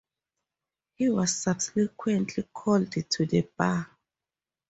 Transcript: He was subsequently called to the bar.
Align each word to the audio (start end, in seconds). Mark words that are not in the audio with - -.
He 0.95 1.09
was 1.09 1.35
subsequently 1.43 2.49
called 2.51 2.91
to 2.93 3.25
the 3.27 3.47
bar. 3.55 3.85